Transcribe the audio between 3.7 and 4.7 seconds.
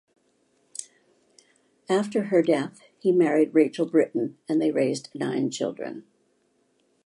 Britton, and